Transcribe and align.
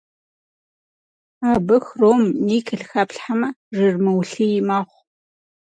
Абы 1.51 1.75
хром, 1.85 2.21
никель 2.45 2.85
хэплъхьэмэ, 2.89 3.49
жыр 3.75 3.95
мыулъий 4.03 4.57
мэхъу. 4.67 5.01